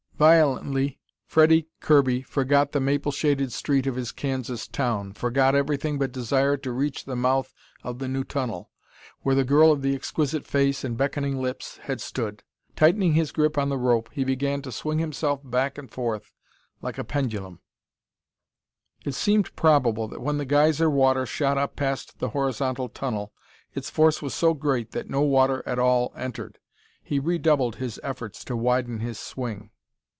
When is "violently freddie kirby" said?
0.21-2.21